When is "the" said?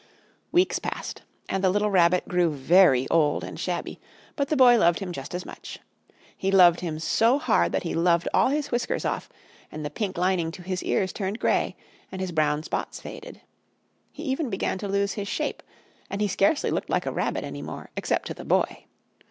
1.63-1.69, 4.49-4.55, 9.85-9.91, 18.33-18.43